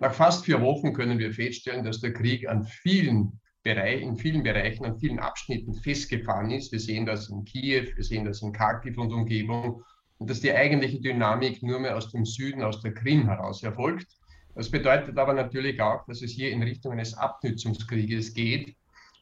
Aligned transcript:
Nach 0.00 0.14
fast 0.14 0.44
vier 0.44 0.60
Wochen 0.60 0.92
können 0.92 1.18
wir 1.18 1.32
feststellen, 1.32 1.84
dass 1.84 2.00
der 2.00 2.12
Krieg 2.12 2.48
an 2.48 2.64
vielen 2.64 3.40
Bereich, 3.64 4.00
in 4.00 4.16
vielen 4.16 4.44
Bereichen, 4.44 4.84
an 4.84 4.98
vielen 4.98 5.18
Abschnitten 5.18 5.74
festgefahren 5.74 6.50
ist. 6.52 6.70
Wir 6.70 6.78
sehen 6.78 7.04
das 7.04 7.28
in 7.28 7.44
Kiew, 7.44 7.86
wir 7.96 8.04
sehen 8.04 8.24
das 8.24 8.40
in 8.40 8.52
Kharkiv 8.52 8.96
und 8.96 9.12
Umgebung 9.12 9.82
und 10.18 10.30
dass 10.30 10.40
die 10.40 10.52
eigentliche 10.52 11.00
Dynamik 11.00 11.62
nur 11.64 11.80
mehr 11.80 11.96
aus 11.96 12.12
dem 12.12 12.24
Süden, 12.24 12.62
aus 12.62 12.80
der 12.80 12.94
Krim 12.94 13.26
heraus 13.26 13.64
erfolgt. 13.64 14.06
Das 14.54 14.70
bedeutet 14.70 15.18
aber 15.18 15.34
natürlich 15.34 15.80
auch, 15.80 16.06
dass 16.06 16.22
es 16.22 16.30
hier 16.30 16.52
in 16.52 16.62
Richtung 16.62 16.92
eines 16.92 17.14
Abnützungskrieges 17.14 18.34
geht. 18.34 18.76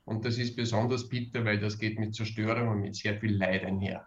Und 0.05 0.27
das 0.27 0.37
ist 0.37 0.57
besonders 0.57 1.09
bitter, 1.09 1.45
weil 1.45 1.59
das 1.59 1.79
geht 1.79 1.99
mit 1.99 2.15
Zerstörung 2.15 2.69
und 2.69 2.81
mit 2.81 2.97
sehr 2.97 3.19
viel 3.19 3.35
Leid 3.37 3.65
einher. 3.65 4.07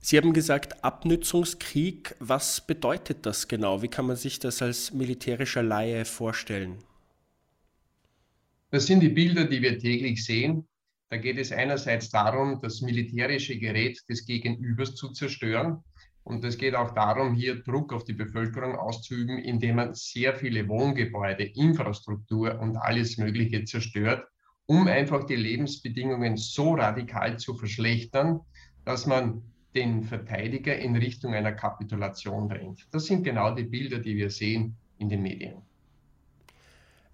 Sie 0.00 0.16
haben 0.16 0.32
gesagt, 0.32 0.84
Abnützungskrieg. 0.84 2.14
Was 2.20 2.64
bedeutet 2.66 3.26
das 3.26 3.48
genau? 3.48 3.82
Wie 3.82 3.88
kann 3.88 4.06
man 4.06 4.16
sich 4.16 4.38
das 4.38 4.62
als 4.62 4.92
militärischer 4.92 5.62
Laie 5.62 6.04
vorstellen? 6.04 6.78
Das 8.70 8.86
sind 8.86 9.00
die 9.00 9.08
Bilder, 9.08 9.44
die 9.44 9.62
wir 9.62 9.78
täglich 9.78 10.24
sehen. 10.24 10.68
Da 11.08 11.16
geht 11.16 11.38
es 11.38 11.52
einerseits 11.52 12.10
darum, 12.10 12.60
das 12.60 12.80
militärische 12.80 13.58
Gerät 13.58 14.00
des 14.08 14.26
Gegenübers 14.26 14.94
zu 14.94 15.10
zerstören. 15.12 15.82
Und 16.24 16.44
es 16.44 16.58
geht 16.58 16.74
auch 16.74 16.92
darum, 16.92 17.34
hier 17.34 17.62
Druck 17.62 17.92
auf 17.92 18.02
die 18.02 18.12
Bevölkerung 18.12 18.74
auszuüben, 18.74 19.38
indem 19.38 19.76
man 19.76 19.94
sehr 19.94 20.34
viele 20.34 20.68
Wohngebäude, 20.68 21.44
Infrastruktur 21.44 22.58
und 22.58 22.76
alles 22.76 23.16
Mögliche 23.16 23.64
zerstört, 23.64 24.26
um 24.66 24.88
einfach 24.88 25.22
die 25.24 25.36
Lebensbedingungen 25.36 26.36
so 26.36 26.74
radikal 26.74 27.38
zu 27.38 27.54
verschlechtern, 27.54 28.40
dass 28.84 29.06
man 29.06 29.40
den 29.76 30.02
Verteidiger 30.02 30.76
in 30.76 30.96
Richtung 30.96 31.34
einer 31.34 31.52
Kapitulation 31.52 32.48
drängt. 32.48 32.86
Das 32.90 33.04
sind 33.04 33.22
genau 33.22 33.54
die 33.54 33.64
Bilder, 33.64 33.98
die 33.98 34.16
wir 34.16 34.30
sehen 34.30 34.76
in 34.98 35.08
den 35.08 35.22
Medien. 35.22 35.62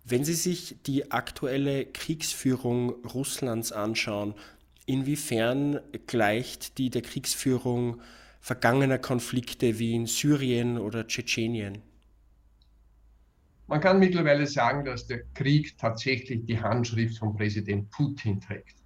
Wenn 0.05 0.25
Sie 0.25 0.35
sich 0.35 0.77
die 0.87 1.11
aktuelle 1.13 1.87
Kriegsführung 1.87 2.91
Russlands 3.05 3.73
anschauen, 3.73 4.35
inwiefern 4.87 5.81
gleicht 6.07 6.79
die 6.79 6.91
der 6.91 7.03
Kriegsführung 7.03 8.01
vergangener 8.41 8.99
Konflikte 8.99 9.79
wie 9.79 9.95
in 9.95 10.07
Syrien 10.07 10.79
oder 10.79 11.07
Tschetschenien? 11.07 11.79
Man 13.69 13.81
kann 13.81 14.01
mittlerweile 14.01 14.47
sagen, 14.47 14.85
dass 14.85 15.07
der 15.07 15.23
Krieg 15.35 15.79
tatsächlich 15.79 16.45
die 16.47 16.61
Handschrift 16.61 17.19
von 17.19 17.37
Präsident 17.37 17.91
Putin 17.91 18.41
trägt. 18.41 18.82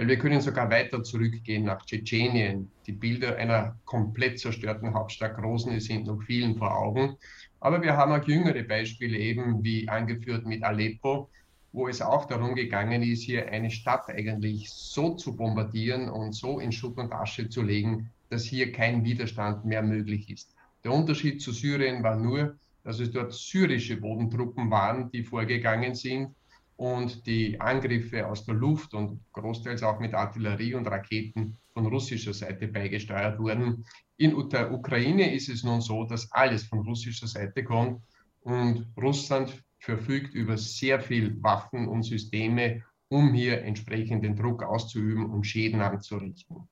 Weil 0.00 0.08
wir 0.08 0.18
können 0.18 0.40
sogar 0.40 0.70
weiter 0.70 1.02
zurückgehen 1.02 1.64
nach 1.64 1.84
Tschetschenien. 1.84 2.70
Die 2.86 2.92
Bilder 2.92 3.36
einer 3.36 3.76
komplett 3.84 4.38
zerstörten 4.38 4.94
Hauptstadt 4.94 5.36
Grozny 5.36 5.78
sind 5.78 6.06
noch 6.06 6.22
vielen 6.22 6.56
vor 6.56 6.74
Augen. 6.74 7.18
Aber 7.60 7.82
wir 7.82 7.98
haben 7.98 8.12
auch 8.12 8.26
jüngere 8.26 8.62
Beispiele 8.62 9.18
eben, 9.18 9.62
wie 9.62 9.86
angeführt 9.90 10.46
mit 10.46 10.62
Aleppo, 10.62 11.28
wo 11.72 11.86
es 11.86 12.00
auch 12.00 12.24
darum 12.24 12.54
gegangen 12.54 13.02
ist, 13.02 13.24
hier 13.24 13.50
eine 13.50 13.70
Stadt 13.70 14.08
eigentlich 14.08 14.70
so 14.70 15.16
zu 15.16 15.36
bombardieren 15.36 16.08
und 16.08 16.32
so 16.32 16.60
in 16.60 16.72
Schutt 16.72 16.96
und 16.96 17.12
Asche 17.12 17.50
zu 17.50 17.60
legen, 17.60 18.08
dass 18.30 18.44
hier 18.44 18.72
kein 18.72 19.04
Widerstand 19.04 19.66
mehr 19.66 19.82
möglich 19.82 20.30
ist. 20.30 20.54
Der 20.82 20.92
Unterschied 20.92 21.42
zu 21.42 21.52
Syrien 21.52 22.02
war 22.02 22.16
nur, 22.16 22.56
dass 22.84 23.00
es 23.00 23.10
dort 23.10 23.34
syrische 23.34 23.98
Bodentruppen 23.98 24.70
waren, 24.70 25.10
die 25.10 25.24
vorgegangen 25.24 25.94
sind 25.94 26.34
und 26.80 27.26
die 27.26 27.60
Angriffe 27.60 28.26
aus 28.26 28.46
der 28.46 28.54
Luft 28.54 28.94
und 28.94 29.20
großteils 29.32 29.82
auch 29.82 30.00
mit 30.00 30.14
Artillerie 30.14 30.72
und 30.72 30.86
Raketen 30.86 31.58
von 31.74 31.84
russischer 31.84 32.32
Seite 32.32 32.68
beigesteuert 32.68 33.38
wurden. 33.38 33.84
In 34.16 34.48
der 34.48 34.72
Ukraine 34.72 35.34
ist 35.34 35.50
es 35.50 35.62
nun 35.62 35.82
so, 35.82 36.04
dass 36.04 36.32
alles 36.32 36.64
von 36.64 36.78
russischer 36.78 37.26
Seite 37.26 37.64
kommt 37.64 38.02
und 38.40 38.86
Russland 38.96 39.62
verfügt 39.78 40.32
über 40.32 40.56
sehr 40.56 41.00
viel 41.00 41.36
Waffen 41.42 41.86
und 41.86 42.04
Systeme, 42.04 42.82
um 43.08 43.34
hier 43.34 43.60
entsprechenden 43.62 44.34
Druck 44.34 44.62
auszuüben 44.62 45.26
und 45.26 45.44
Schäden 45.44 45.82
anzurichten. 45.82 46.66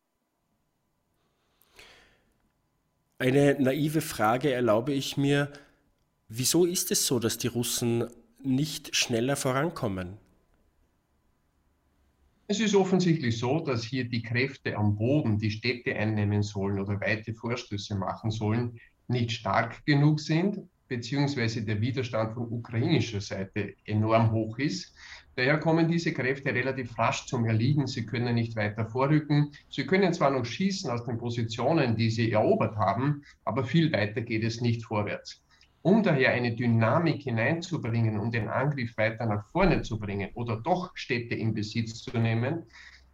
Eine 3.18 3.60
naive 3.60 4.00
Frage 4.00 4.52
erlaube 4.52 4.94
ich 4.94 5.18
mir, 5.18 5.52
wieso 6.28 6.64
ist 6.64 6.90
es 6.92 7.06
so, 7.06 7.18
dass 7.18 7.36
die 7.36 7.48
Russen 7.48 8.08
nicht 8.42 8.94
schneller 8.94 9.36
vorankommen? 9.36 10.16
Es 12.46 12.60
ist 12.60 12.74
offensichtlich 12.74 13.38
so, 13.38 13.60
dass 13.60 13.84
hier 13.84 14.08
die 14.08 14.22
Kräfte 14.22 14.76
am 14.76 14.96
Boden, 14.96 15.38
die 15.38 15.50
Städte 15.50 15.94
einnehmen 15.94 16.42
sollen 16.42 16.80
oder 16.80 16.98
weite 17.00 17.34
Vorstöße 17.34 17.94
machen 17.94 18.30
sollen, 18.30 18.80
nicht 19.06 19.32
stark 19.32 19.84
genug 19.84 20.20
sind, 20.20 20.58
beziehungsweise 20.88 21.62
der 21.62 21.80
Widerstand 21.80 22.34
von 22.34 22.50
ukrainischer 22.50 23.20
Seite 23.20 23.74
enorm 23.84 24.30
hoch 24.30 24.58
ist. 24.58 24.94
Daher 25.36 25.58
kommen 25.58 25.88
diese 25.88 26.12
Kräfte 26.12 26.54
relativ 26.54 26.98
rasch 26.98 27.26
zum 27.26 27.44
Erliegen. 27.44 27.86
Sie 27.86 28.06
können 28.06 28.34
nicht 28.34 28.56
weiter 28.56 28.86
vorrücken. 28.86 29.52
Sie 29.68 29.86
können 29.86 30.12
zwar 30.14 30.30
noch 30.30 30.46
schießen 30.46 30.90
aus 30.90 31.04
den 31.04 31.18
Positionen, 31.18 31.96
die 31.96 32.10
sie 32.10 32.32
erobert 32.32 32.76
haben, 32.76 33.22
aber 33.44 33.64
viel 33.64 33.92
weiter 33.92 34.22
geht 34.22 34.42
es 34.42 34.60
nicht 34.60 34.84
vorwärts. 34.84 35.42
Um 35.82 36.02
daher 36.02 36.32
eine 36.32 36.54
Dynamik 36.54 37.22
hineinzubringen, 37.22 38.18
um 38.18 38.32
den 38.32 38.48
Angriff 38.48 38.96
weiter 38.96 39.26
nach 39.26 39.46
vorne 39.52 39.82
zu 39.82 39.98
bringen 39.98 40.30
oder 40.34 40.56
doch 40.56 40.90
Städte 40.94 41.34
in 41.34 41.54
Besitz 41.54 42.02
zu 42.02 42.18
nehmen, 42.18 42.64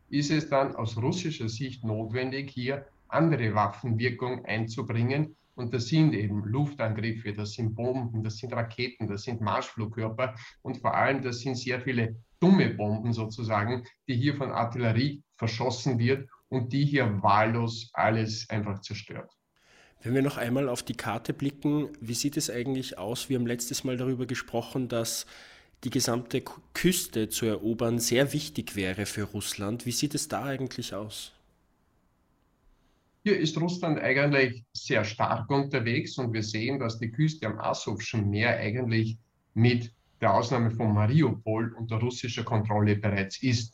ist 0.08 0.30
es 0.30 0.48
dann 0.48 0.74
aus 0.74 0.96
russischer 0.96 1.48
Sicht 1.48 1.84
notwendig, 1.84 2.50
hier 2.50 2.86
andere 3.08 3.54
Waffenwirkung 3.54 4.44
einzubringen. 4.44 5.36
Und 5.56 5.72
das 5.72 5.86
sind 5.86 6.14
eben 6.14 6.42
Luftangriffe, 6.44 7.32
das 7.32 7.52
sind 7.52 7.74
Bomben, 7.74 8.24
das 8.24 8.38
sind 8.38 8.52
Raketen, 8.52 9.06
das 9.06 9.22
sind 9.22 9.40
Marschflugkörper 9.40 10.34
und 10.62 10.78
vor 10.78 10.94
allem 10.94 11.22
das 11.22 11.40
sind 11.40 11.56
sehr 11.56 11.80
viele 11.80 12.16
dumme 12.40 12.70
Bomben 12.70 13.12
sozusagen, 13.12 13.84
die 14.08 14.16
hier 14.16 14.34
von 14.34 14.50
Artillerie 14.50 15.22
verschossen 15.36 15.98
wird 15.98 16.28
und 16.48 16.72
die 16.72 16.84
hier 16.84 17.22
wahllos 17.22 17.90
alles 17.92 18.48
einfach 18.50 18.80
zerstört. 18.80 19.30
Wenn 20.04 20.14
wir 20.14 20.22
noch 20.22 20.36
einmal 20.36 20.68
auf 20.68 20.82
die 20.82 20.94
Karte 20.94 21.32
blicken, 21.32 21.88
wie 21.98 22.12
sieht 22.12 22.36
es 22.36 22.50
eigentlich 22.50 22.98
aus? 22.98 23.30
Wir 23.30 23.38
haben 23.38 23.46
letztes 23.46 23.84
Mal 23.84 23.96
darüber 23.96 24.26
gesprochen, 24.26 24.88
dass 24.88 25.24
die 25.82 25.88
gesamte 25.88 26.42
Küste 26.74 27.30
zu 27.30 27.46
erobern 27.46 27.98
sehr 27.98 28.34
wichtig 28.34 28.76
wäre 28.76 29.06
für 29.06 29.22
Russland. 29.22 29.86
Wie 29.86 29.92
sieht 29.92 30.14
es 30.14 30.28
da 30.28 30.44
eigentlich 30.44 30.94
aus? 30.94 31.32
Hier 33.22 33.40
ist 33.40 33.58
Russland 33.58 33.98
eigentlich 33.98 34.64
sehr 34.74 35.04
stark 35.04 35.48
unterwegs 35.48 36.18
und 36.18 36.34
wir 36.34 36.42
sehen, 36.42 36.78
dass 36.78 36.98
die 36.98 37.10
Küste 37.10 37.46
am 37.46 37.58
Asowschen 37.58 38.28
Meer 38.28 38.58
eigentlich 38.58 39.16
mit 39.54 39.90
der 40.20 40.34
Ausnahme 40.34 40.70
von 40.70 40.92
Mariupol 40.92 41.72
unter 41.78 41.96
russischer 41.96 42.44
Kontrolle 42.44 42.96
bereits 42.96 43.42
ist. 43.42 43.73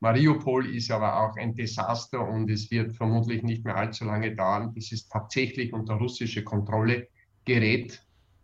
Mariupol 0.00 0.74
ist 0.74 0.90
aber 0.90 1.22
auch 1.22 1.36
ein 1.36 1.54
Desaster 1.54 2.26
und 2.28 2.50
es 2.50 2.70
wird 2.70 2.94
vermutlich 2.94 3.42
nicht 3.42 3.64
mehr 3.64 3.76
allzu 3.76 4.04
lange 4.04 4.34
dauern, 4.36 4.74
bis 4.74 4.92
es 4.92 5.08
tatsächlich 5.08 5.72
unter 5.72 5.94
russische 5.94 6.44
Kontrolle 6.44 7.08
gerät. 7.46 8.02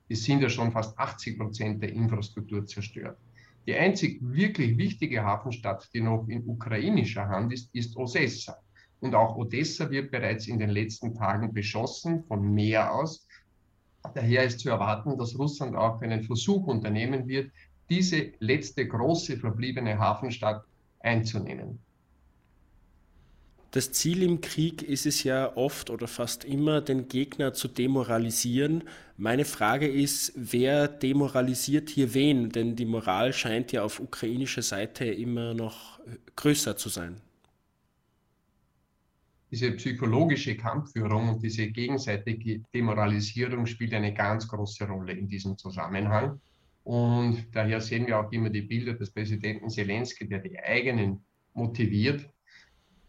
Es 0.08 0.24
sind 0.24 0.40
ja 0.40 0.48
schon 0.48 0.72
fast 0.72 0.98
80 0.98 1.38
Prozent 1.38 1.82
der 1.82 1.92
Infrastruktur 1.92 2.64
zerstört. 2.64 3.18
Die 3.66 3.74
einzig 3.74 4.18
wirklich 4.22 4.76
wichtige 4.78 5.22
Hafenstadt, 5.22 5.88
die 5.92 6.00
noch 6.00 6.26
in 6.28 6.42
ukrainischer 6.48 7.28
Hand 7.28 7.52
ist, 7.52 7.72
ist 7.74 7.96
Odessa. 7.96 8.56
Und 9.00 9.14
auch 9.14 9.36
Odessa 9.36 9.90
wird 9.90 10.10
bereits 10.10 10.48
in 10.48 10.58
den 10.58 10.70
letzten 10.70 11.14
Tagen 11.14 11.52
beschossen 11.52 12.24
von 12.24 12.54
Meer 12.54 12.92
aus. 12.94 13.26
Daher 14.14 14.44
ist 14.44 14.60
zu 14.60 14.70
erwarten, 14.70 15.18
dass 15.18 15.38
Russland 15.38 15.76
auch 15.76 16.00
einen 16.00 16.22
Versuch 16.22 16.66
unternehmen 16.66 17.28
wird, 17.28 17.52
diese 17.90 18.32
letzte 18.40 18.86
große 18.88 19.36
verbliebene 19.36 19.98
Hafenstadt 19.98 20.64
einzunehmen. 21.02 21.78
Das 23.72 23.90
Ziel 23.90 24.22
im 24.22 24.42
Krieg 24.42 24.82
ist 24.82 25.06
es 25.06 25.24
ja 25.24 25.56
oft 25.56 25.88
oder 25.88 26.06
fast 26.06 26.44
immer, 26.44 26.82
den 26.82 27.08
Gegner 27.08 27.54
zu 27.54 27.68
demoralisieren. 27.68 28.84
Meine 29.16 29.46
Frage 29.46 29.88
ist, 29.88 30.34
wer 30.36 30.88
demoralisiert 30.88 31.88
hier 31.88 32.12
wen? 32.12 32.50
Denn 32.50 32.76
die 32.76 32.84
Moral 32.84 33.32
scheint 33.32 33.72
ja 33.72 33.82
auf 33.82 33.98
ukrainischer 33.98 34.60
Seite 34.60 35.06
immer 35.06 35.54
noch 35.54 36.00
größer 36.36 36.76
zu 36.76 36.90
sein. 36.90 37.16
Diese 39.50 39.72
psychologische 39.72 40.54
Kampfführung 40.54 41.30
und 41.30 41.42
diese 41.42 41.66
gegenseitige 41.68 42.60
Demoralisierung 42.74 43.64
spielt 43.64 43.94
eine 43.94 44.12
ganz 44.12 44.48
große 44.48 44.86
Rolle 44.86 45.12
in 45.12 45.28
diesem 45.28 45.56
Zusammenhang. 45.56 46.38
Und 46.84 47.46
daher 47.52 47.80
sehen 47.80 48.06
wir 48.06 48.18
auch 48.18 48.32
immer 48.32 48.50
die 48.50 48.62
Bilder 48.62 48.94
des 48.94 49.12
Präsidenten 49.12 49.68
Zelensky, 49.70 50.28
der 50.28 50.40
die 50.40 50.58
eigenen 50.58 51.24
motiviert, 51.54 52.28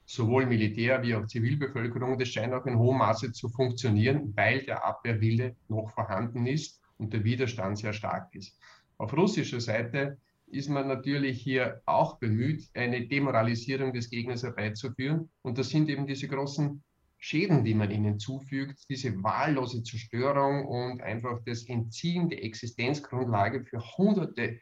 sowohl 0.06 0.46
Militär 0.46 1.02
wie 1.02 1.16
auch 1.16 1.26
Zivilbevölkerung. 1.26 2.20
Das 2.20 2.30
scheint 2.30 2.54
auch 2.54 2.66
in 2.66 2.78
hohem 2.78 3.00
Maße 3.00 3.32
zu 3.32 3.50
funktionieren, 3.50 4.34
weil 4.36 4.64
der 4.64 4.86
Abwehrwille 4.86 5.56
noch 5.70 5.90
vorhanden 5.90 6.46
ist 6.46 6.82
und 6.98 7.14
der 7.14 7.24
Widerstand 7.24 7.80
sehr 7.80 7.94
stark 7.94 8.34
ist. 8.36 8.60
Auf 8.98 9.16
russischer 9.18 9.60
Seite 9.60 10.18
ist 10.48 10.70
man 10.70 10.88
natürlich 10.88 11.42
hier 11.42 11.82
auch 11.86 12.20
bemüht, 12.20 12.70
eine 12.76 13.08
Demoralisierung 13.08 13.92
des 13.92 14.10
Gegners 14.10 14.44
herbeizuführen. 14.44 15.30
Und 15.42 15.58
das 15.58 15.70
sind 15.70 15.90
eben 15.90 16.06
diese 16.06 16.28
großen 16.28 16.84
Schäden, 17.26 17.64
die 17.64 17.74
man 17.74 17.90
ihnen 17.90 18.20
zufügt, 18.20 18.84
diese 18.90 19.24
wahllose 19.24 19.82
Zerstörung 19.82 20.66
und 20.66 21.02
einfach 21.02 21.40
das 21.46 21.64
Entziehen 21.70 22.28
der 22.28 22.44
Existenzgrundlage 22.44 23.64
für 23.64 23.80
Hunderte, 23.98 24.60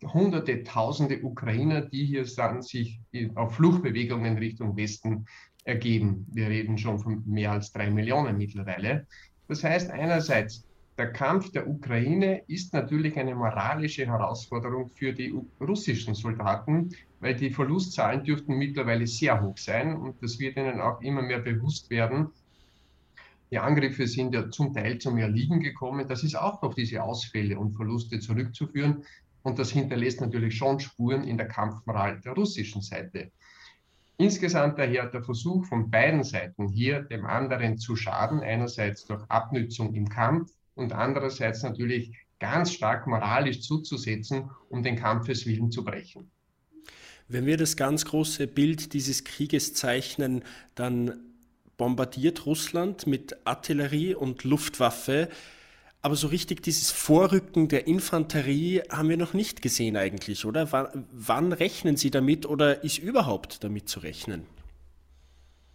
Hunderte, 0.00 0.62
Tausende 0.62 1.20
Ukrainer, 1.24 1.80
die 1.80 2.04
hier 2.04 2.24
dann 2.36 2.62
sich 2.62 3.00
auf 3.34 3.56
Fluchtbewegungen 3.56 4.38
Richtung 4.38 4.76
Westen 4.76 5.26
ergeben. 5.64 6.24
Wir 6.30 6.46
reden 6.46 6.78
schon 6.78 7.00
von 7.00 7.24
mehr 7.26 7.50
als 7.50 7.72
drei 7.72 7.90
Millionen 7.90 8.38
mittlerweile. 8.38 9.08
Das 9.48 9.64
heißt, 9.64 9.90
einerseits 9.90 10.64
der 10.96 11.12
Kampf 11.12 11.50
der 11.50 11.68
Ukraine 11.68 12.44
ist 12.46 12.72
natürlich 12.72 13.16
eine 13.16 13.34
moralische 13.34 14.06
Herausforderung 14.06 14.90
für 14.90 15.12
die 15.12 15.34
russischen 15.60 16.14
Soldaten, 16.14 16.90
weil 17.18 17.34
die 17.34 17.50
Verlustzahlen 17.50 18.22
dürften 18.22 18.56
mittlerweile 18.56 19.06
sehr 19.06 19.42
hoch 19.42 19.58
sein 19.58 19.96
und 19.96 20.22
das 20.22 20.38
wird 20.38 20.56
ihnen 20.56 20.80
auch 20.80 21.00
immer 21.00 21.22
mehr 21.22 21.40
bewusst 21.40 21.90
werden. 21.90 22.28
Die 23.50 23.58
Angriffe 23.58 24.06
sind 24.06 24.34
ja 24.34 24.50
zum 24.50 24.72
Teil 24.72 24.98
zum 24.98 25.18
Erliegen 25.18 25.60
gekommen. 25.60 26.06
Das 26.08 26.22
ist 26.22 26.36
auch 26.36 26.62
auf 26.62 26.74
diese 26.74 27.02
Ausfälle 27.02 27.58
und 27.58 27.76
Verluste 27.76 28.18
zurückzuführen. 28.18 29.04
Und 29.42 29.58
das 29.58 29.70
hinterlässt 29.70 30.20
natürlich 30.20 30.56
schon 30.56 30.80
Spuren 30.80 31.24
in 31.24 31.36
der 31.36 31.48
Kampfmoral 31.48 32.20
der 32.20 32.32
russischen 32.32 32.82
Seite. 32.82 33.30
Insgesamt 34.16 34.78
daher 34.78 35.06
der 35.06 35.22
Versuch 35.22 35.66
von 35.66 35.90
beiden 35.90 36.24
Seiten 36.24 36.68
hier 36.68 37.02
dem 37.02 37.26
anderen 37.26 37.78
zu 37.78 37.96
schaden, 37.96 38.40
einerseits 38.40 39.04
durch 39.04 39.22
Abnützung 39.28 39.94
im 39.94 40.08
Kampf 40.08 40.50
und 40.74 40.92
andererseits 40.92 41.62
natürlich 41.62 42.12
ganz 42.38 42.72
stark 42.72 43.06
moralisch 43.06 43.60
zuzusetzen, 43.60 44.50
um 44.68 44.82
den 44.82 44.96
Kampfeswillen 44.96 45.70
zu 45.70 45.84
brechen. 45.84 46.30
Wenn 47.28 47.46
wir 47.46 47.56
das 47.56 47.76
ganz 47.76 48.04
große 48.04 48.46
Bild 48.46 48.92
dieses 48.92 49.24
Krieges 49.24 49.72
zeichnen, 49.74 50.44
dann 50.74 51.20
bombardiert 51.76 52.44
Russland 52.44 53.06
mit 53.06 53.46
Artillerie 53.46 54.14
und 54.14 54.44
Luftwaffe. 54.44 55.28
Aber 56.02 56.16
so 56.16 56.26
richtig 56.26 56.62
dieses 56.62 56.90
Vorrücken 56.90 57.68
der 57.68 57.86
Infanterie 57.86 58.82
haben 58.90 59.08
wir 59.08 59.16
noch 59.16 59.32
nicht 59.32 59.62
gesehen 59.62 59.96
eigentlich, 59.96 60.44
oder? 60.44 60.70
wann, 60.70 61.06
wann 61.12 61.52
rechnen 61.52 61.96
Sie 61.96 62.10
damit 62.10 62.44
oder 62.44 62.84
ist 62.84 62.98
überhaupt 62.98 63.64
damit 63.64 63.88
zu 63.88 64.00
rechnen? 64.00 64.46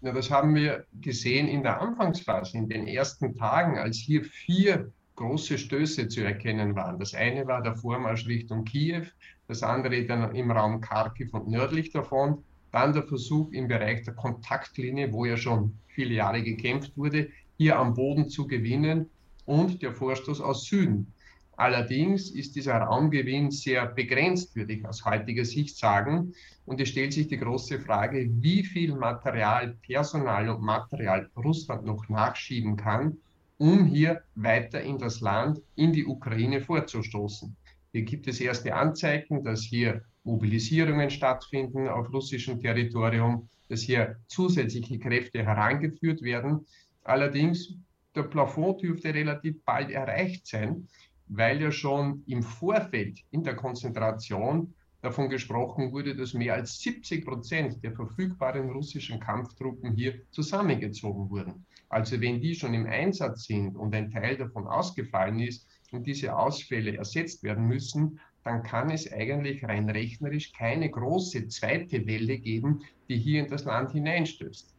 Ja, 0.01 0.13
das 0.13 0.31
haben 0.31 0.55
wir 0.55 0.85
gesehen 1.01 1.49
in 1.49 1.61
der 1.61 1.81
Anfangsphase, 1.81 2.57
in 2.57 2.69
den 2.69 2.87
ersten 2.87 3.35
Tagen, 3.35 3.77
als 3.77 3.97
hier 3.97 4.23
vier 4.23 4.93
große 5.17 5.57
Stöße 5.57 6.07
zu 6.07 6.21
erkennen 6.21 6.73
waren. 6.75 6.97
Das 6.99 7.13
eine 7.13 7.45
war 7.47 7.61
der 7.61 7.75
Vormarsch 7.75 8.25
Richtung 8.25 8.63
Kiew, 8.63 9.03
das 9.49 9.61
andere 9.61 10.05
dann 10.05 10.33
im 10.33 10.51
Raum 10.51 10.79
Kharkiv 10.79 11.33
und 11.33 11.49
nördlich 11.49 11.91
davon. 11.91 12.45
Dann 12.71 12.93
der 12.93 13.03
Versuch 13.03 13.51
im 13.51 13.67
Bereich 13.67 14.03
der 14.03 14.13
Kontaktlinie, 14.13 15.11
wo 15.11 15.25
ja 15.25 15.35
schon 15.35 15.73
viele 15.87 16.13
Jahre 16.13 16.43
gekämpft 16.43 16.95
wurde, 16.95 17.29
hier 17.57 17.77
am 17.77 17.93
Boden 17.93 18.29
zu 18.29 18.47
gewinnen 18.47 19.09
und 19.45 19.81
der 19.81 19.91
Vorstoß 19.91 20.39
aus 20.39 20.63
Süden. 20.63 21.11
Allerdings 21.59 22.31
ist 22.31 22.55
dieser 22.55 22.77
Raumgewinn 22.77 23.51
sehr 23.51 23.85
begrenzt, 23.87 24.55
würde 24.55 24.71
ich 24.71 24.85
aus 24.85 25.03
heutiger 25.03 25.43
Sicht 25.43 25.75
sagen. 25.75 26.33
Und 26.65 26.79
es 26.79 26.87
stellt 26.87 27.11
sich 27.11 27.27
die 27.27 27.37
große 27.37 27.81
Frage, 27.81 28.29
wie 28.39 28.63
viel 28.63 28.95
Material, 28.95 29.75
Personal 29.85 30.47
und 30.47 30.61
Material 30.61 31.29
Russland 31.35 31.83
noch 31.85 32.07
nachschieben 32.07 32.77
kann, 32.77 33.17
um 33.57 33.85
hier 33.85 34.21
weiter 34.35 34.81
in 34.81 34.97
das 34.99 35.19
Land, 35.19 35.61
in 35.75 35.91
die 35.91 36.05
Ukraine 36.05 36.61
vorzustoßen. 36.61 37.53
Hier 37.91 38.03
gibt 38.03 38.29
es 38.29 38.39
erste 38.39 38.73
Anzeichen, 38.73 39.43
dass 39.43 39.63
hier 39.63 40.01
Mobilisierungen 40.23 41.09
stattfinden 41.09 41.89
auf 41.89 42.09
russischem 42.13 42.61
Territorium, 42.61 43.49
dass 43.67 43.81
hier 43.81 44.15
zusätzliche 44.27 44.97
Kräfte 44.97 45.43
herangeführt 45.43 46.21
werden. 46.21 46.65
Allerdings, 47.03 47.73
der 48.15 48.23
Plafond 48.23 48.81
dürfte 48.81 49.13
relativ 49.13 49.61
bald 49.65 49.91
erreicht 49.91 50.47
sein 50.47 50.87
weil 51.29 51.61
ja 51.61 51.71
schon 51.71 52.23
im 52.27 52.43
Vorfeld 52.43 53.19
in 53.31 53.43
der 53.43 53.55
Konzentration 53.55 54.73
davon 55.01 55.29
gesprochen 55.29 55.93
wurde, 55.93 56.15
dass 56.15 56.33
mehr 56.33 56.55
als 56.55 56.79
70 56.79 57.25
Prozent 57.25 57.83
der 57.83 57.93
verfügbaren 57.93 58.69
russischen 58.69 59.19
Kampftruppen 59.19 59.93
hier 59.93 60.21
zusammengezogen 60.31 61.29
wurden. 61.29 61.65
Also 61.87 62.19
wenn 62.19 62.41
die 62.41 62.53
schon 62.53 62.73
im 62.73 62.85
Einsatz 62.85 63.45
sind 63.45 63.75
und 63.75 63.95
ein 63.95 64.11
Teil 64.11 64.37
davon 64.37 64.67
ausgefallen 64.67 65.39
ist 65.39 65.67
und 65.91 66.05
diese 66.05 66.35
Ausfälle 66.35 66.97
ersetzt 66.97 67.43
werden 67.43 67.65
müssen, 67.67 68.19
dann 68.43 68.63
kann 68.63 68.89
es 68.89 69.11
eigentlich 69.11 69.63
rein 69.63 69.89
rechnerisch 69.89 70.51
keine 70.53 70.89
große 70.89 71.47
zweite 71.47 72.05
Welle 72.05 72.37
geben, 72.37 72.81
die 73.07 73.17
hier 73.17 73.41
in 73.43 73.49
das 73.49 73.65
Land 73.65 73.91
hineinstößt. 73.91 74.73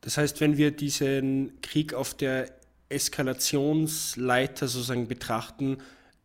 Das 0.00 0.18
heißt, 0.18 0.40
wenn 0.40 0.56
wir 0.56 0.72
diesen 0.72 1.60
Krieg 1.60 1.94
auf 1.94 2.14
der 2.14 2.61
Eskalationsleiter 2.92 4.68
sozusagen 4.68 5.08
betrachten, 5.08 5.78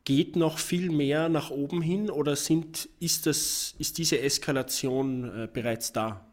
geht 0.04 0.36
noch 0.36 0.58
viel 0.58 0.90
mehr 0.90 1.28
nach 1.28 1.50
oben 1.52 1.82
hin 1.82 2.10
oder 2.10 2.36
sind, 2.36 2.88
ist, 3.00 3.26
das, 3.26 3.76
ist 3.78 3.98
diese 3.98 4.22
Eskalation 4.22 5.44
äh, 5.44 5.48
bereits 5.52 5.92
da? 5.92 6.26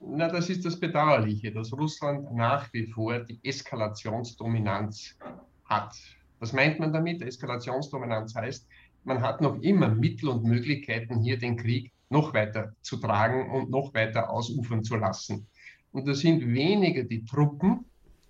Na, 0.00 0.28
das 0.28 0.50
ist 0.50 0.64
das 0.64 0.78
Bedauerliche, 0.78 1.50
dass 1.52 1.72
Russland 1.72 2.34
nach 2.34 2.70
wie 2.72 2.86
vor 2.86 3.20
die 3.20 3.40
Eskalationsdominanz 3.42 5.16
hat. 5.64 5.94
Was 6.38 6.52
meint 6.52 6.78
man 6.78 6.92
damit? 6.92 7.22
Eskalationsdominanz 7.22 8.34
heißt, 8.34 8.66
man 9.04 9.22
hat 9.22 9.40
noch 9.40 9.60
immer 9.62 9.88
Mittel 9.88 10.28
und 10.28 10.44
Möglichkeiten, 10.44 11.22
hier 11.22 11.38
den 11.38 11.56
Krieg 11.56 11.92
noch 12.10 12.34
weiter 12.34 12.74
zu 12.82 12.98
tragen 12.98 13.50
und 13.50 13.70
noch 13.70 13.94
weiter 13.94 14.30
ausufern 14.30 14.84
zu 14.84 14.96
lassen. 14.96 15.46
Und 15.92 16.06
das 16.06 16.20
sind 16.20 16.46
weniger 16.46 17.04
die 17.04 17.24
Truppen, 17.24 17.86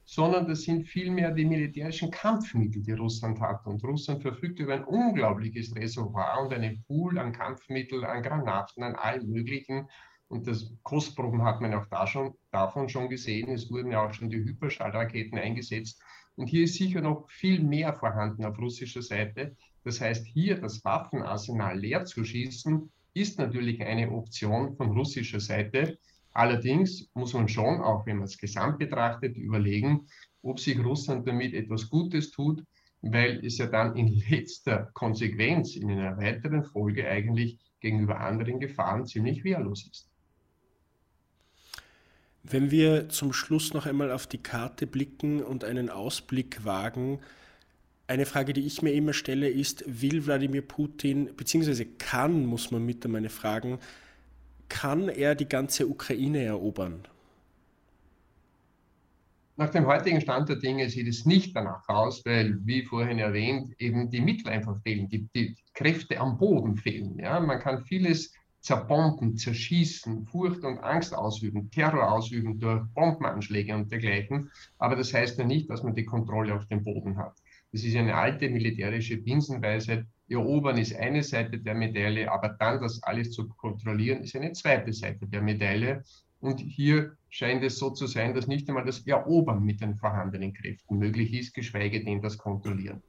sondern 0.07 0.47
das 0.47 0.63
sind 0.63 0.85
vielmehr 0.85 1.33
die 1.33 1.45
militärischen 1.45 2.13
Kampfmittel, 2.13 2.81
die 2.83 2.93
Russland 2.93 3.41
hat. 3.41 3.67
Und 3.67 3.83
Russland 3.83 4.23
verfügt 4.23 4.61
über 4.61 4.75
ein 4.75 4.85
unglaubliches 4.85 5.75
Reservoir 5.75 6.41
und 6.43 6.55
einen 6.55 6.83
Pool 6.85 7.19
an 7.19 7.33
Kampfmitteln, 7.33 8.05
an 8.05 8.23
Granaten, 8.23 8.85
an 8.85 8.95
allem 8.95 9.29
Möglichen. 9.29 9.89
Und 10.29 10.47
das 10.47 10.73
Kostproben 10.85 11.43
hat 11.43 11.61
man 11.61 11.75
auch 11.75 11.87
da 11.87 12.07
schon, 12.07 12.35
davon 12.53 12.89
schon 12.89 13.09
gesehen. 13.09 13.51
Es 13.51 13.69
wurden 13.69 13.91
ja 13.91 14.07
auch 14.07 14.15
schon 14.15 14.31
die 14.31 14.39
Hyperschallraketen 14.39 15.39
eingesetzt. 15.39 16.01
Und 16.37 16.47
hier 16.47 16.65
ist 16.65 16.75
sicher 16.75 17.01
noch 17.01 17.29
viel 17.29 17.61
mehr 17.63 17.93
vorhanden 17.93 18.45
auf 18.45 18.59
russischer 18.59 19.03
Seite. 19.03 19.57
Das 19.83 20.01
heißt, 20.01 20.25
hier 20.27 20.61
das 20.61 20.85
Waffenarsenal 20.85 21.79
leer 21.79 22.05
zu 22.05 22.25
schießen, 22.25 22.91
ist 23.15 23.39
natürlich 23.39 23.83
eine 23.83 24.11
Option 24.13 24.77
von 24.77 24.91
russischer 24.91 25.41
Seite. 25.41 25.99
Allerdings 26.37 27.09
muss 27.15 27.33
man 27.33 27.49
schon, 27.49 27.81
auch 27.81 28.05
wenn 28.05 28.19
man 28.19 28.27
es 28.27 28.37
gesamt 28.37 28.79
betrachtet, 28.79 29.39
überlegen, 29.39 30.07
ob 30.43 30.61
sich 30.61 30.79
Russland 30.79 31.27
damit 31.27 31.55
etwas 31.55 31.89
Gutes 31.89 32.31
tut, 32.31 32.63
weil 33.01 33.43
es 33.43 33.57
ja 33.57 33.65
dann 33.65 33.97
in 33.97 34.09
letzter 34.31 34.91
Konsequenz, 34.93 35.77
in 35.77 35.91
einer 35.91 36.19
weiteren 36.19 36.63
Folge 36.63 37.09
eigentlich 37.09 37.59
gegenüber 37.81 38.21
anderen 38.21 38.61
Gefahren 38.61 39.07
ziemlich 39.07 39.45
wehrlos 39.45 39.89
ist. 39.91 40.11
Wenn 42.43 42.71
wir 42.71 43.09
zum 43.09 43.33
Schluss 43.33 43.73
noch 43.73 43.87
einmal 43.87 44.13
auf 44.13 44.27
die 44.27 44.43
Karte 44.43 44.87
blicken 44.87 45.43
und 45.43 45.65
einen 45.65 45.89
Ausblick 45.89 46.67
wagen, 46.67 47.19
eine 48.09 48.27
Frage, 48.27 48.53
die 48.53 48.67
ich 48.67 48.83
mir 48.83 48.93
immer 48.93 49.15
stelle, 49.15 49.49
ist, 49.49 49.85
will 49.87 50.27
Wladimir 50.27 50.61
Putin, 50.61 51.35
beziehungsweise 51.35 51.87
kann, 51.87 52.45
muss 52.45 52.71
man 52.71 52.85
mit 52.85 53.09
meine 53.09 53.31
fragen, 53.31 53.79
kann 54.69 55.09
er 55.09 55.35
die 55.35 55.49
ganze 55.49 55.87
Ukraine 55.87 56.43
erobern? 56.43 57.07
Nach 59.59 59.71
dem 59.71 59.87
heutigen 59.87 60.21
Stand 60.21 60.51
der 60.51 60.57
Dinge 60.57 60.91
sieht 60.91 61.09
es 61.09 61.25
nicht 61.25 61.57
danach 61.57 61.89
aus, 61.89 62.23
weil, 62.27 62.59
wie 62.67 62.85
vorhin 62.85 63.19
erwähnt, 63.19 63.73
eben 63.79 64.11
die 64.11 64.21
Mittel 64.21 64.49
einfach 64.51 64.79
fehlen, 64.83 65.09
die, 65.09 65.29
die 65.35 65.57
Kräfte 65.73 66.21
am 66.21 66.37
Boden 66.37 66.77
fehlen. 66.77 67.19
Ja? 67.19 67.41
Man 67.41 67.59
kann 67.61 67.83
vieles 67.85 68.35
zerbomben, 68.61 69.37
zerschießen, 69.37 70.27
Furcht 70.27 70.63
und 70.65 70.79
Angst 70.81 71.15
ausüben, 71.15 71.71
Terror 71.71 72.13
ausüben 72.13 72.59
durch 72.59 72.83
Bombenanschläge 72.95 73.75
und 73.75 73.91
dergleichen. 73.91 74.51
Aber 74.79 74.97
das 74.97 75.15
heißt 75.15 75.39
ja 75.39 75.45
nicht, 75.45 75.71
dass 75.71 75.83
man 75.83 75.95
die 75.95 76.05
Kontrolle 76.05 76.55
auf 76.55 76.67
dem 76.67 76.83
Boden 76.83 77.17
hat. 77.17 77.37
Das 77.73 77.85
ist 77.85 77.97
eine 77.97 78.15
alte 78.15 78.49
militärische 78.49 79.17
Binsenweisheit. 79.17 80.07
Erobern 80.29 80.79
ist 80.79 80.95
eine 80.95 81.23
Seite 81.23 81.59
der 81.59 81.75
Medaille, 81.75 82.31
aber 82.31 82.49
dann 82.49 82.81
das 82.81 83.03
alles 83.03 83.33
zu 83.33 83.49
kontrollieren, 83.49 84.23
ist 84.23 84.35
eine 84.35 84.53
zweite 84.53 84.93
Seite 84.93 85.27
der 85.27 85.43
Medaille. 85.43 86.03
Und 86.41 86.61
hier 86.61 87.17
scheint 87.29 87.63
es 87.65 87.79
so 87.79 87.91
zu 87.91 88.07
sein, 88.07 88.35
dass 88.35 88.47
nicht 88.47 88.69
einmal 88.69 88.85
das 88.85 89.07
Erobern 89.07 89.65
mit 89.65 89.81
den 89.81 89.97
vorhandenen 89.97 90.53
Kräften 90.53 90.99
möglich 90.99 91.33
ist, 91.33 91.55
geschweige 91.55 92.05
denn 92.05 92.21
das 92.21 92.39
Kontrollieren. 92.39 93.03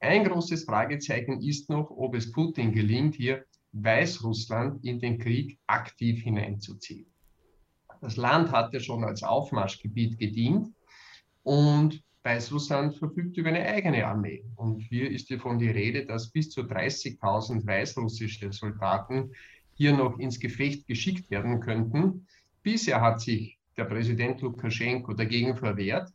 Ein 0.00 0.24
großes 0.24 0.64
Fragezeichen 0.64 1.42
ist 1.42 1.68
noch, 1.68 1.90
ob 1.90 2.14
es 2.14 2.32
Putin 2.32 2.72
gelingt, 2.72 3.16
hier 3.16 3.44
Weißrussland 3.72 4.84
in 4.84 4.98
den 4.98 5.18
Krieg 5.18 5.58
aktiv 5.66 6.22
hineinzuziehen. 6.22 7.06
Das 8.00 8.16
Land 8.16 8.50
hatte 8.50 8.80
schon 8.80 9.04
als 9.04 9.22
Aufmarschgebiet 9.22 10.18
gedient 10.18 10.68
und 11.42 12.02
Weißrussland 12.22 12.96
verfügt 12.96 13.36
über 13.36 13.48
eine 13.48 13.66
eigene 13.66 14.06
Armee. 14.06 14.44
Und 14.56 14.80
hier 14.80 15.10
ist 15.10 15.30
davon 15.30 15.58
die 15.58 15.70
Rede, 15.70 16.04
dass 16.04 16.30
bis 16.30 16.50
zu 16.50 16.62
30.000 16.62 17.66
weißrussische 17.66 18.52
Soldaten 18.52 19.30
hier 19.74 19.96
noch 19.96 20.18
ins 20.18 20.38
Gefecht 20.38 20.86
geschickt 20.86 21.30
werden 21.30 21.60
könnten. 21.60 22.26
Bisher 22.62 23.00
hat 23.00 23.20
sich 23.20 23.58
der 23.76 23.84
Präsident 23.84 24.42
Lukaschenko 24.42 25.14
dagegen 25.14 25.56
verwehrt, 25.56 26.12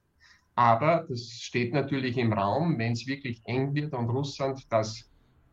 aber 0.53 1.05
das 1.09 1.31
steht 1.41 1.74
natürlich 1.74 2.17
im 2.17 2.31
Raum, 2.31 2.77
wenn 2.77 2.91
es 2.91 3.07
wirklich 3.07 3.41
eng 3.45 3.74
wird 3.74 3.93
und 3.93 4.09
Russland 4.09 4.62
das 4.69 5.09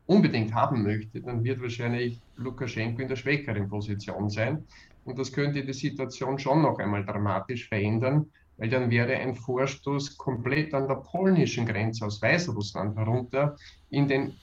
unbedingt 0.07 0.53
haben 0.53 0.83
möchte, 0.83 1.23
dann 1.23 1.43
wird 1.43 1.63
wahrscheinlich 1.63 2.21
Lukaschenko 2.37 3.01
in 3.01 3.09
der 3.09 3.17
schwächeren 3.17 3.69
Position 3.69 4.29
sein. 4.29 4.65
Und 5.05 5.19
das 5.19 5.33
könnte 5.33 5.65
die 5.65 5.73
Situation 5.73 6.39
schon 6.39 6.63
noch 6.63 6.79
einmal 6.79 7.05
dramatisch 7.05 7.69
verändern, 7.69 8.31
weil 8.63 8.69
dann 8.69 8.93
wäre 8.93 9.17
ein 9.17 9.35
Vorstoß 9.35 10.17
komplett 10.17 10.73
an 10.73 10.87
der 10.87 10.95
polnischen 10.95 11.67
Grenze 11.67 12.07
aus 12.07 12.23
Weißrussland 12.23 12.97
herunter 12.97 13.57
in 13.91 14.07
den 14.07 14.35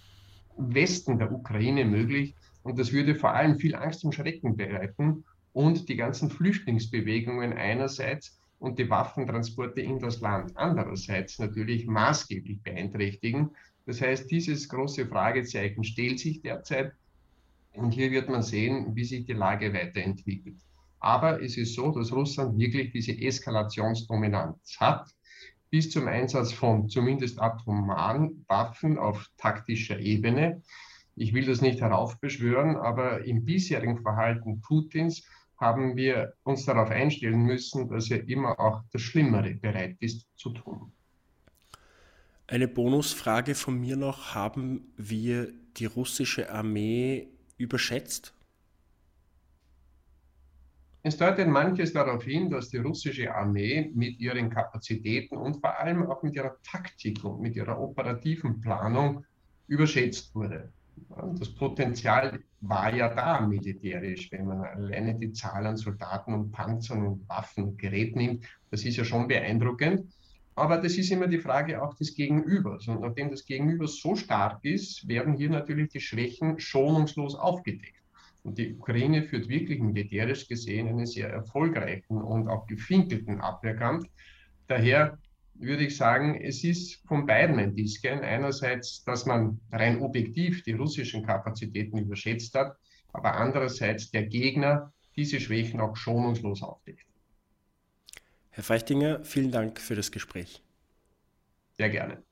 Westen 0.58 1.18
der 1.18 1.32
Ukraine 1.32 1.86
möglich. 1.86 2.36
Und 2.64 2.78
das 2.78 2.92
würde 2.92 3.16
vor 3.16 3.34
allem 3.34 3.58
viel 3.60 3.76
Angst 3.76 4.04
und 4.04 4.14
Schrecken 4.14 4.58
bereiten 4.58 5.24
und 5.54 5.88
die 5.88 5.96
ganzen 5.96 6.30
Flüchtlingsbewegungen 6.30 7.54
einerseits 7.54 8.38
und 8.60 8.78
die 8.78 8.90
Waffentransporte 8.90 9.80
in 9.80 10.00
das 10.00 10.20
Land 10.20 10.52
andererseits 10.56 11.40
natürlich 11.40 11.88
maßgeblich 11.88 12.62
beeinträchtigen. 12.62 13.52
Das 13.86 14.02
heißt, 14.02 14.30
dieses 14.30 14.68
große 14.68 15.06
Fragezeichen 15.06 15.86
stellt 15.86 16.20
sich 16.20 16.42
derzeit 16.42 16.92
und 17.72 17.92
hier 17.92 18.12
wird 18.12 18.28
man 18.28 18.44
sehen, 18.44 18.94
wie 18.98 19.06
sich 19.06 19.26
die 19.26 19.32
Lage 19.32 19.74
weiterentwickelt. 19.74 20.58
Aber 21.00 21.42
es 21.42 21.58
ist 21.58 21.76
so, 21.76 21.92
dass 21.92 22.12
Russland 22.12 22.58
wirklich 22.58 22.92
diese 22.92 23.12
Eskalationsdominanz 23.12 24.78
hat, 24.80 25.10
bis 25.70 25.92
zum 25.92 26.08
Einsatz 26.08 26.52
von 26.52 26.90
zumindest 26.90 27.40
atomaren 27.40 28.44
Waffen 28.48 28.98
auf 28.98 29.28
taktischer 29.38 30.00
Ebene. 30.00 30.62
Ich 31.16 31.34
will 31.34 31.46
das 31.46 31.62
nicht 31.62 31.82
heraufbeschwören, 31.82 32.76
aber 32.78 33.26
im 33.26 33.46
bisherigen 33.46 34.02
Verhalten 34.02 34.62
Putins 34.62 35.24
haben 35.58 35.96
wir 35.96 36.34
uns 36.44 36.66
darauf 36.66 36.90
einstellen 36.90 37.44
müssen, 37.44 37.90
dass 37.90 38.10
er 38.10 38.28
immer 38.28 38.60
auch 38.60 38.82
das 38.92 39.02
Schlimmere 39.02 39.56
bereit 39.56 39.98
ist 40.00 40.28
zu 40.36 40.52
tun. 40.52 40.92
Eine 42.48 42.68
Bonusfrage 42.68 43.54
von 43.54 43.80
mir 43.80 43.96
noch. 43.96 44.34
Haben 44.34 44.92
wir 44.98 45.52
die 45.78 45.86
russische 45.86 46.52
Armee 46.52 47.28
überschätzt? 47.58 48.34
Es 51.02 51.16
deutet 51.16 51.48
manches 51.48 51.94
darauf 51.94 52.24
hin, 52.24 52.50
dass 52.50 52.70
die 52.70 52.78
russische 52.78 53.34
Armee 53.34 53.90
mit 53.96 54.20
ihren 54.20 54.50
Kapazitäten 54.50 55.38
und 55.38 55.62
vor 55.62 55.80
allem 55.80 56.06
auch 56.06 56.24
mit 56.24 56.36
ihrer 56.36 56.58
Taktik 56.62 57.24
und 57.24 57.40
mit 57.40 57.56
ihrer 57.56 57.80
operativen 57.80 58.60
Planung 58.60 59.24
überschätzt 59.68 60.36
wurde. 60.36 60.74
Das 61.38 61.56
Potenzial 61.56 62.40
war 62.60 62.94
ja 62.94 63.14
da 63.14 63.40
militärisch, 63.40 64.30
wenn 64.34 64.48
man 64.48 64.62
alleine 64.62 65.16
die 65.18 65.32
Zahl 65.32 65.66
an 65.66 65.78
Soldaten 65.78 66.34
und 66.34 66.52
Panzern 66.52 67.06
und 67.06 67.30
Waffen 67.30 67.64
und 67.64 67.78
Gerät 67.78 68.18
nimmt. 68.18 68.46
Das 68.70 68.84
ist 68.84 68.98
ja 68.98 69.06
schon 69.06 69.30
beeindruckend. 69.30 70.12
Aber 70.56 70.78
das 70.78 70.98
ist 70.98 71.12
immer 71.12 71.28
die 71.28 71.40
Frage 71.40 71.82
auch 71.82 71.94
des 71.94 72.14
Gegenübers. 72.16 72.90
Und 72.90 73.00
nachdem 73.00 73.32
das 73.32 73.46
Gegenüber 73.46 73.88
so 73.88 74.18
stark 74.18 74.66
ist, 74.66 75.08
werden 75.08 75.38
hier 75.38 75.50
natürlich 75.50 75.88
die 75.90 76.02
Schwächen 76.02 76.60
schonungslos 76.60 77.36
aufgedeckt. 77.36 77.99
Und 78.44 78.58
die 78.58 78.76
Ukraine 78.76 79.24
führt 79.24 79.50
wirklich 79.50 79.80
militärisch 79.80 80.48
gesehen 80.48 80.88
einen 80.88 81.06
sehr 81.06 81.30
erfolgreichen 81.30 82.18
und 82.18 82.48
auch 82.48 82.68
gefinkelten 82.68 83.42
Abwehrkampf. 83.42 84.08
Daher 84.68 85.18
würde 85.56 85.86
ich 85.86 85.98
sagen, 85.98 86.40
es 86.42 86.64
ist 86.64 87.06
von 87.08 87.26
beiden 87.26 87.60
ein 87.60 87.76
Disken. 87.76 88.20
Einerseits, 88.20 89.04
dass 89.04 89.26
man 89.26 89.60
rein 89.72 90.02
objektiv 90.02 90.64
die 90.64 90.74
russischen 90.74 91.26
Kapazitäten 91.26 91.98
überschätzt 91.98 92.56
hat, 92.56 92.78
aber 93.12 93.36
andererseits 93.36 94.12
der 94.12 94.26
Gegner 94.26 94.94
diese 95.16 95.40
Schwächen 95.40 95.82
auch 95.82 95.98
schonungslos 95.98 96.64
aufdeckt. 96.64 97.06
Herr 98.52 98.64
Feichtinger, 98.64 99.24
vielen 99.24 99.52
Dank 99.52 99.80
für 99.80 99.96
das 99.96 100.12
Gespräch. 100.12 100.62
Sehr 101.78 101.90
gerne. 101.90 102.24